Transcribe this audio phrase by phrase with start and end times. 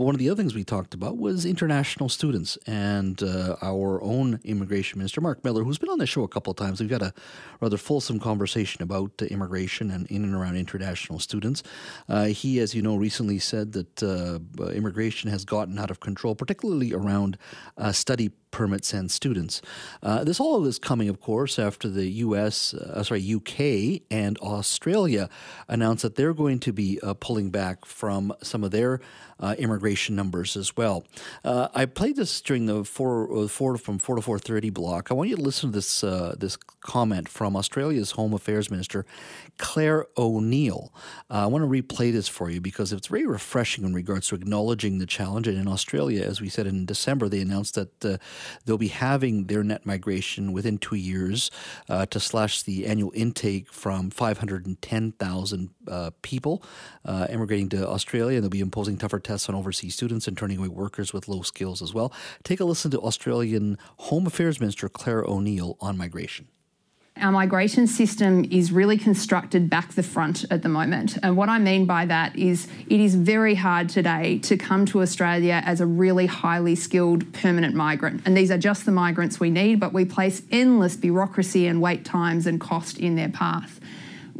[0.00, 4.02] but one of the other things we talked about was international students and uh, our
[4.02, 6.80] own immigration minister, Marc Miller, who's been on the show a couple of times.
[6.80, 7.12] We've got a
[7.60, 11.62] rather fulsome conversation about uh, immigration and in and around international students.
[12.08, 14.38] Uh, he, as you know, recently said that uh,
[14.70, 17.36] immigration has gotten out of control, particularly around
[17.76, 19.62] uh, study permits and students.
[20.02, 24.02] Uh, this all of this coming, of course, after the U.S., uh, sorry, U.K.
[24.10, 25.28] and Australia
[25.68, 29.00] announced that they're going to be uh, pulling back from some of their
[29.40, 31.04] uh, immigration numbers as well.
[31.44, 35.10] Uh, I played this during the four, uh, four from four to four thirty block.
[35.10, 39.06] I want you to listen to this uh, this comment from Australia's Home Affairs Minister
[39.58, 40.92] Clare O'Neil.
[41.30, 44.34] Uh, I want to replay this for you because it's very refreshing in regards to
[44.34, 45.48] acknowledging the challenge.
[45.48, 48.18] And in Australia, as we said in December, they announced that uh,
[48.64, 51.50] they'll be having their net migration within two years
[51.88, 56.62] uh, to slash the annual intake from five hundred and ten thousand uh, people
[57.04, 60.58] uh, immigrating to Australia, and they'll be imposing tougher tests on overseas students and turning
[60.58, 62.12] away workers with low skills as well.
[62.44, 66.48] Take a listen to Australian Home Affairs Minister Clare O'Neil on migration.
[67.20, 71.18] Our migration system is really constructed back the front at the moment.
[71.22, 75.02] And what I mean by that is it is very hard today to come to
[75.02, 78.22] Australia as a really highly skilled permanent migrant.
[78.24, 82.06] And these are just the migrants we need, but we place endless bureaucracy and wait
[82.06, 83.80] times and cost in their path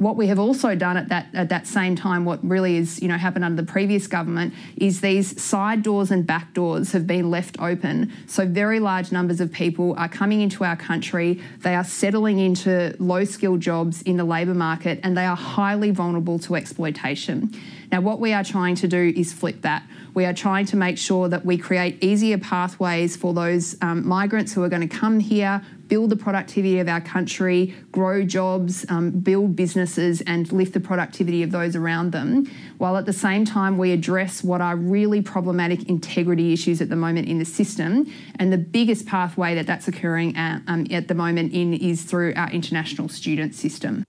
[0.00, 3.08] what we have also done at that at that same time, what really is you
[3.08, 7.30] know happened under the previous government, is these side doors and back doors have been
[7.30, 8.10] left open.
[8.26, 11.42] So very large numbers of people are coming into our country.
[11.58, 15.90] They are settling into low skilled jobs in the labour market, and they are highly
[15.90, 17.54] vulnerable to exploitation.
[17.92, 19.82] Now, what we are trying to do is flip that.
[20.14, 24.52] We are trying to make sure that we create easier pathways for those um, migrants
[24.52, 29.10] who are going to come here, build the productivity of our country, grow jobs, um,
[29.10, 33.76] build businesses, and lift the productivity of those around them, while at the same time
[33.76, 38.06] we address what are really problematic integrity issues at the moment in the system.
[38.38, 42.34] And the biggest pathway that that's occurring at, um, at the moment in is through
[42.36, 44.04] our international student system.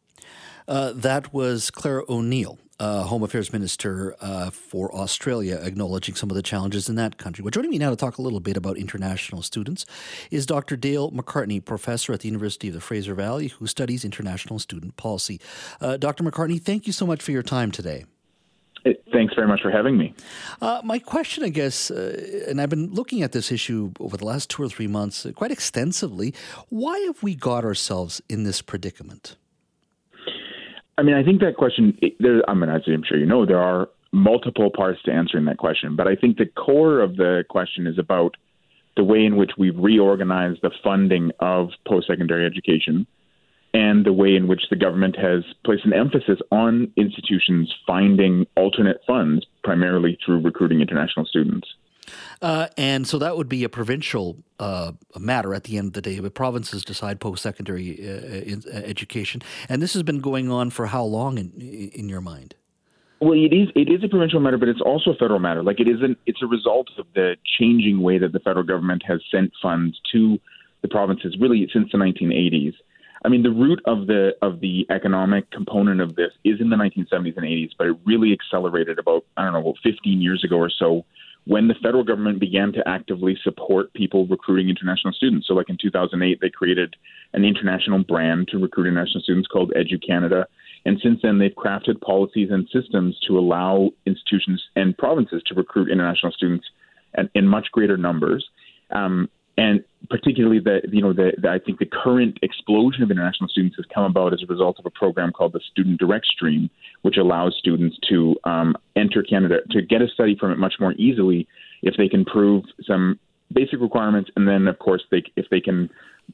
[0.68, 6.36] Uh, that was Clare O'Neil uh, Home Affairs Minister uh, for Australia, acknowledging some of
[6.36, 7.44] the challenges in that country.
[7.44, 9.86] Well, joining me now to talk a little bit about international students
[10.32, 10.76] is Dr.
[10.76, 15.40] Dale McCartney, professor at the University of the Fraser Valley, who studies international student policy.
[15.80, 16.24] Uh, Dr.
[16.24, 18.06] McCartney, thank you so much for your time today.
[19.14, 20.16] Thanks very much for having me.
[20.60, 24.26] Uh, my question, I guess, uh, and I've been looking at this issue over the
[24.26, 26.34] last two or three months quite extensively.
[26.70, 29.36] Why have we got ourselves in this predicament?
[31.02, 31.98] I mean, I think that question.
[32.20, 35.58] There, I mean, as I'm sure you know, there are multiple parts to answering that
[35.58, 35.96] question.
[35.96, 38.38] But I think the core of the question is about
[38.96, 43.08] the way in which we've reorganized the funding of post-secondary education
[43.74, 49.02] and the way in which the government has placed an emphasis on institutions finding alternate
[49.08, 51.68] funds, primarily through recruiting international students.
[52.42, 56.02] Uh, and so that would be a provincial uh, matter at the end of the
[56.02, 56.20] day.
[56.20, 61.04] But provinces decide post-secondary uh, uh, education, and this has been going on for how
[61.04, 61.52] long in
[61.94, 62.56] in your mind?
[63.22, 65.62] Well, it is it is a provincial matter, but it's also a federal matter.
[65.62, 66.18] Like it isn't.
[66.26, 70.40] It's a result of the changing way that the federal government has sent funds to
[70.82, 72.74] the provinces, really since the 1980s.
[73.24, 76.76] I mean, the root of the of the economic component of this is in the
[76.76, 80.72] 1970s and 80s, but it really accelerated about I don't know, 15 years ago or
[80.72, 81.06] so
[81.52, 85.46] when the federal government began to actively support people recruiting international students.
[85.46, 86.96] So, like in 2008, they created
[87.34, 90.46] an international brand to recruit international students called EduCanada.
[90.86, 95.92] And since then, they've crafted policies and systems to allow institutions and provinces to recruit
[95.92, 96.66] international students
[97.36, 98.48] in much greater numbers.
[98.90, 103.48] Um, and particularly the you know the, the, I think the current explosion of international
[103.48, 106.70] students has come about as a result of a program called the Student Direct Stream,
[107.02, 111.48] which allows students to um, enter Canada to get a study permit much more easily
[111.82, 113.18] if they can prove some
[113.54, 115.90] basic requirements, and then of course they if they can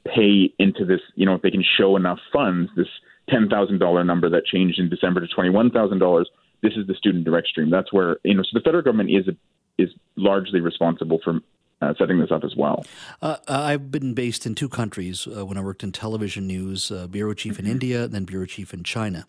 [0.06, 2.88] pay into this you know if they can show enough funds this
[3.30, 6.28] ten thousand dollar number that changed in December to twenty one thousand dollars.
[6.64, 7.70] This is the Student Direct Stream.
[7.70, 9.36] That's where you know so the federal government is a,
[9.82, 11.40] is largely responsible for
[11.82, 12.86] uh, setting this up as well.
[13.22, 17.08] Uh, I've been based in two countries uh, when I worked in television news, uh,
[17.08, 17.66] bureau chief mm-hmm.
[17.66, 19.28] in India, and then bureau chief in China.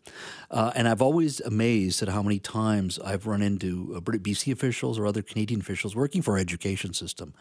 [0.51, 4.99] Uh, and I've always amazed at how many times I've run into uh, BC officials
[4.99, 7.35] or other Canadian officials working for our education system,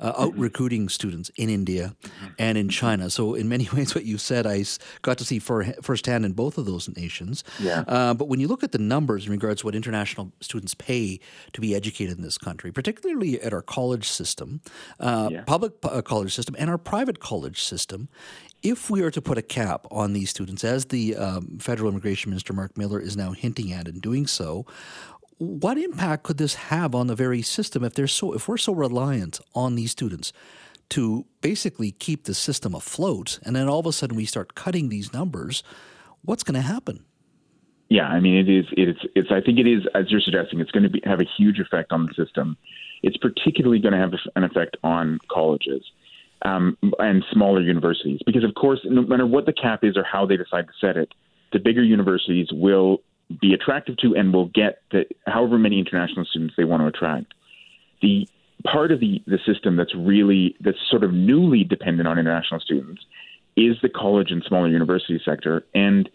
[0.00, 0.40] out mm-hmm.
[0.40, 2.26] recruiting students in India mm-hmm.
[2.38, 3.10] and in China.
[3.10, 4.64] So in many ways, what you said, I
[5.02, 7.42] got to see for, firsthand in both of those nations.
[7.58, 7.82] Yeah.
[7.84, 11.18] but when you look at the numbers in regards to what international students pay
[11.52, 14.51] to be educated in this country, particularly at our college system,
[15.00, 15.42] uh, yeah.
[15.44, 18.08] public uh, college system, and our private college system,
[18.62, 22.30] if we are to put a cap on these students, as the um, federal immigration
[22.30, 24.66] minister Marc Miller is now hinting at in doing so,
[25.38, 28.72] what impact could this have on the very system if they're so if we're so
[28.72, 30.32] reliant on these students
[30.90, 34.88] to basically keep the system afloat, and then all of a sudden we start cutting
[34.88, 35.62] these numbers?
[36.20, 37.04] What's going to happen?
[37.92, 38.64] Yeah, I mean, it is.
[38.72, 39.00] It's.
[39.14, 39.28] It's.
[39.30, 41.92] I think it is, as you're suggesting, it's going to be, have a huge effect
[41.92, 42.56] on the system.
[43.02, 45.82] It's particularly going to have an effect on colleges
[46.40, 50.24] um, and smaller universities, because of course, no matter what the cap is or how
[50.24, 51.12] they decide to set it,
[51.52, 53.02] the bigger universities will
[53.42, 57.34] be attractive to and will get the however many international students they want to attract.
[58.00, 58.26] The
[58.64, 63.02] part of the the system that's really that's sort of newly dependent on international students
[63.54, 66.08] is the college and smaller university sector and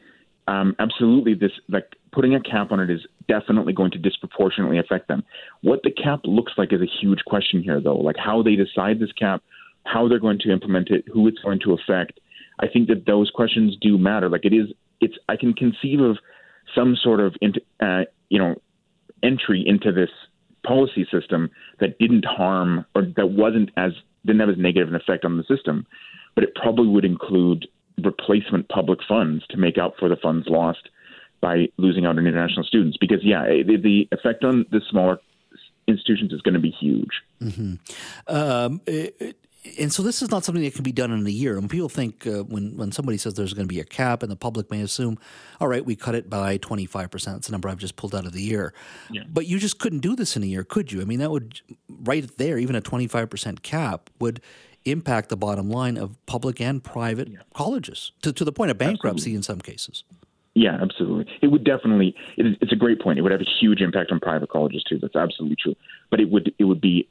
[0.47, 5.07] um, absolutely this like putting a cap on it is definitely going to disproportionately affect
[5.07, 5.23] them.
[5.61, 7.97] What the cap looks like is a huge question here, though.
[7.97, 9.43] Like how they decide this cap,
[9.85, 12.19] how they're going to implement it, who it's going to affect.
[12.59, 14.29] I think that those questions do matter.
[14.29, 14.67] Like it is,
[15.01, 15.15] it's.
[15.29, 16.17] I can conceive of
[16.73, 17.35] some sort of,
[17.81, 18.55] uh, you know,
[19.23, 20.09] entry into this
[20.65, 23.91] policy system that didn't harm or that wasn't as
[24.25, 25.85] didn't have as negative an effect on the system,
[26.35, 27.67] but it probably would include
[28.03, 30.89] replacement public funds to make up for the funds lost
[31.41, 32.97] by losing out on international students.
[32.97, 35.19] Because yeah, the, the effect on the smaller
[35.87, 37.21] institutions is going to be huge.
[37.41, 37.75] Mm-hmm.
[38.27, 39.37] Um, it,
[39.79, 41.57] and so this is not something that can be done in a year.
[41.57, 44.31] And people think uh, when when somebody says there's going to be a cap, and
[44.31, 45.17] the public may assume,
[45.59, 47.37] all right, we cut it by 25 percent.
[47.37, 48.73] That's the number I've just pulled out of the year.
[49.11, 49.23] Yeah.
[49.27, 51.01] But you just couldn't do this in a year, could you?
[51.01, 54.41] I mean, that would right there, even a 25 percent cap would
[54.91, 57.39] impact the bottom line of public and private yeah.
[57.53, 59.35] colleges to, to the point of bankruptcy absolutely.
[59.35, 60.03] in some cases.
[60.53, 61.31] Yeah, absolutely.
[61.41, 62.15] It would definitely.
[62.35, 63.19] It, it's a great point.
[63.19, 64.97] It would have a huge impact on private colleges too.
[64.99, 65.75] That's absolutely true.
[66.09, 67.07] But it would it would be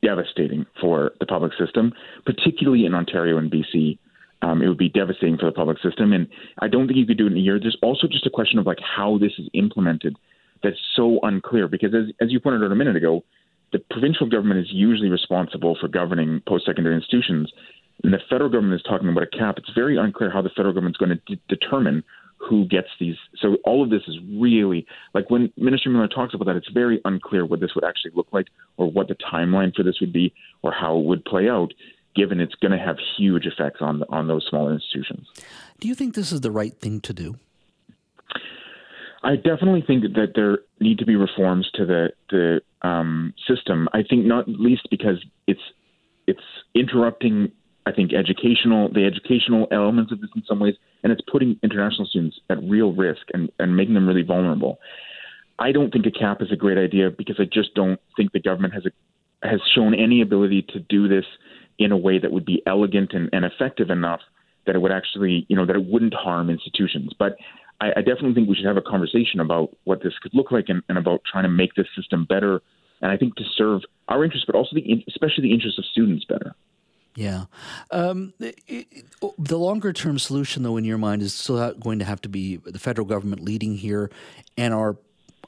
[0.00, 1.92] devastating for the public system,
[2.24, 3.98] particularly in Ontario and BC.
[4.42, 6.28] Um, it would be devastating for the public system, and
[6.60, 7.58] I don't think you could do it in a year.
[7.58, 10.16] There's also just a question of like how this is implemented
[10.62, 13.24] that's so unclear because as as you pointed out a minute ago,
[13.72, 17.52] the provincial government is usually responsible for governing post-secondary institutions,
[18.02, 19.56] and the federal government is talking about a cap.
[19.58, 22.04] It's very unclear how the federal government is going to de- determine
[22.38, 23.16] who gets these.
[23.40, 27.00] So all of this is really like when Minister Miller talks about that, it's very
[27.04, 30.32] unclear what this would actually look like or what the timeline for this would be
[30.62, 31.72] or how it would play out.
[32.14, 35.28] Given it's going to have huge effects on on those smaller institutions.
[35.78, 37.36] Do you think this is the right thing to do?
[39.22, 43.88] I definitely think that there need to be reforms to the the um, system.
[43.92, 45.60] I think not least because it's
[46.26, 46.40] it's
[46.74, 47.52] interrupting.
[47.86, 52.06] I think educational the educational elements of this in some ways, and it's putting international
[52.06, 54.78] students at real risk and, and making them really vulnerable.
[55.58, 58.40] I don't think a cap is a great idea because I just don't think the
[58.40, 61.24] government has a, has shown any ability to do this
[61.78, 64.20] in a way that would be elegant and, and effective enough
[64.66, 67.12] that it would actually, you know, that it wouldn't harm institutions.
[67.18, 67.36] But
[67.80, 70.66] I, I definitely think we should have a conversation about what this could look like
[70.68, 72.60] and, and about trying to make this system better.
[73.00, 76.24] And I think to serve our interests, but also the, especially the interests of students
[76.24, 76.54] better.
[77.14, 77.46] Yeah.
[77.90, 78.86] Um, it,
[79.38, 82.56] the longer term solution, though, in your mind, is still going to have to be
[82.56, 84.10] the federal government leading here
[84.56, 84.96] and our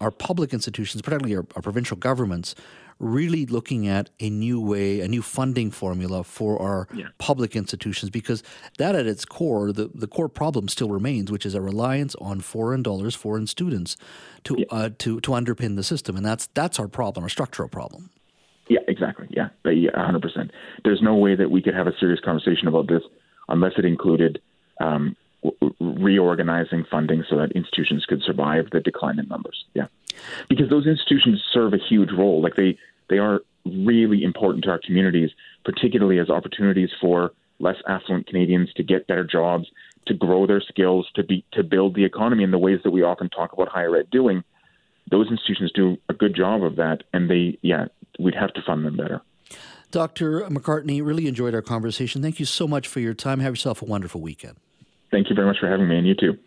[0.00, 2.54] our public institutions, particularly our, our, provincial governments,
[2.98, 7.06] really looking at a new way, a new funding formula for our yeah.
[7.18, 8.42] public institutions, because
[8.78, 12.40] that at its core, the, the core problem still remains, which is a reliance on
[12.40, 13.96] foreign dollars, foreign students,
[14.44, 14.64] to yeah.
[14.70, 18.10] uh, to to underpin the system, and that's that's our problem, our structural problem.
[18.68, 19.26] Yeah, exactly.
[19.30, 19.48] Yeah,
[19.94, 20.52] hundred percent.
[20.84, 23.02] There's no way that we could have a serious conversation about this
[23.48, 24.40] unless it included
[24.80, 25.16] um,
[25.80, 29.64] reorganizing funding so that institutions could survive the decline in numbers.
[29.74, 29.86] Yeah,
[30.48, 32.42] because those institutions serve a huge role.
[32.42, 32.78] Like they
[33.08, 35.30] they are really important to our communities,
[35.64, 39.68] particularly as opportunities for less affluent Canadians to get better jobs,
[40.06, 43.02] to grow their skills, to be to build the economy in the ways that we
[43.02, 44.42] often talk about higher ed doing.
[45.10, 47.86] Those institutions do a good job of that, and they yeah,
[48.18, 49.22] we'd have to fund them better.
[49.90, 50.42] Dr.
[50.42, 52.22] McCartney, really enjoyed our conversation.
[52.22, 53.40] Thank you so much for your time.
[53.40, 54.56] Have yourself a wonderful weekend.
[55.10, 56.38] Thank you very much for having me, and you too.